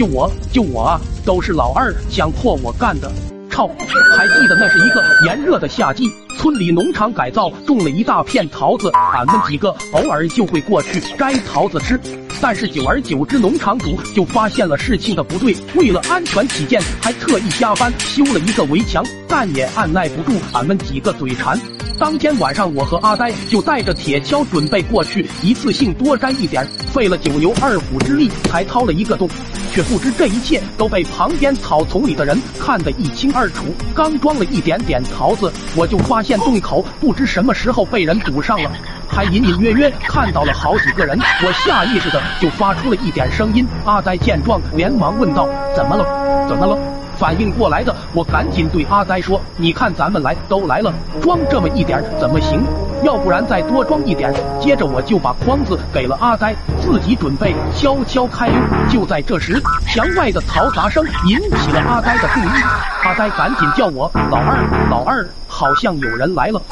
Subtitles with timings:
[0.00, 3.12] 就我就我啊，都是老二想迫我干的。
[3.50, 3.68] 操！
[4.16, 12.00] 还记得那是一个炎热的夏季，村里农场改造种了一大片桃子，俺们几个偶尔就会过去摘桃子吃。
[12.40, 21.60] 但是久而久之，农场主就发现了事情的不对，为了安全起见，还特意加班修了一个围墙，但也按耐不住俺们几个嘴馋。
[21.98, 29.28] 当天晚上，我和阿呆就带着铁锹准备过去，一次性多摘一点，费了九牛二虎之力才掏了一个洞，
[29.72, 33.66] 却不知这一切都被旁边草丛里的人看得一清二楚。
[33.94, 38.70] 刚装了一点点桃子，我就发现洞口不知什么时候被人堵上了，
[39.08, 41.18] 还隐隐约约看到了好几个人。
[41.44, 43.66] 我下意识的就发出了一点声音。
[43.84, 46.46] 阿呆见状，连忙问道：“怎么了？
[46.48, 46.76] 怎么了？”
[47.20, 52.62] 反应过来的我赶紧对阿呆说：“你看咱们来都来了，装这么一点怎么行？
[53.04, 58.56] 要不然再多装一点。”接着我就把筐子给了阿呆，自己准备悄悄开溜。
[58.88, 62.62] 就在这时，墙外的嘈杂声引起了阿呆的注意，
[63.04, 66.62] 阿呆赶紧叫我老二，老二，好像有人来了。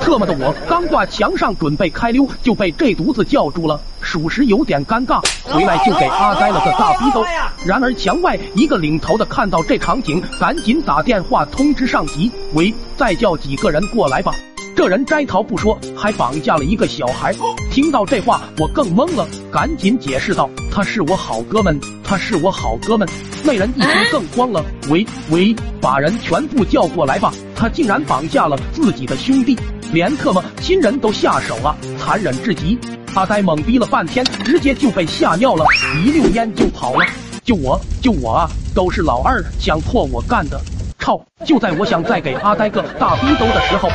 [0.00, 0.34] 特么的！
[0.40, 5.20] 我刚挂墙上准备开溜，就被这犊子叫住了，属实有点尴尬。
[5.44, 7.24] 回来就给阿呆了个大逼兜。
[7.64, 14.32] 然而墙外一个领头的看到这场景，赶紧打电话通知上级：“喂，再叫几个人过来吧。”
[14.76, 17.34] 这人摘桃不说，还绑架了一个小孩。
[17.70, 23.08] 听到这话，我更懵了，赶紧解释道：“他是我好哥们，他是我好哥们。”
[23.42, 27.32] 那人一听更慌了：“喂喂，把人全部叫过来吧！
[27.54, 29.56] 他竟然绑架了自己的兄弟，
[29.92, 32.78] 连特么亲人都下手了，残忍至极！”
[33.16, 35.64] 阿呆懵逼了半天，直接就被吓尿了，
[36.04, 37.06] 一溜烟就跑了。
[37.42, 40.60] 就我就我啊，都是老二想迫我干的。
[40.98, 41.18] 操！
[41.46, 43.88] 就在我想再给阿呆个大逼兜的时候。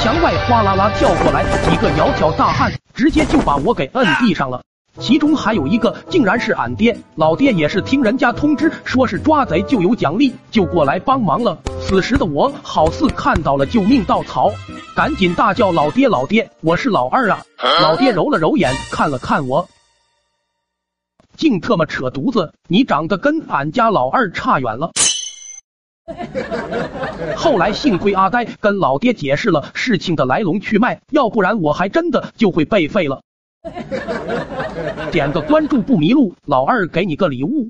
[0.00, 4.62] 墙外哗啦啦跳过来几个窈窕大汉，直接就把我给摁地上了。
[5.00, 11.58] 其中还有一个竟然是俺爹，老爹也是听人家通知，说是抓贼就有奖励，就过来帮忙了。
[11.90, 14.52] 此时的我好似看到了救命稻草，
[14.94, 17.44] 赶紧大叫老爹老爹，我是老二啊！
[17.82, 19.68] 老爹揉了揉眼，看了看我，
[21.36, 24.92] 净特么扯犊子，你长得跟俺家老二差远了。
[27.34, 33.20] 后来幸亏阿呆跟老爹解释了事情的来龙去脉，要不然我还真的就会被废了。
[35.10, 37.68] 点个关注不迷路，老二给你个礼物。